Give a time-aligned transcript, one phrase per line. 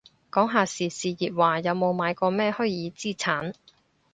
[0.31, 3.53] 講下時事熱話，有冇買過咩虛擬資產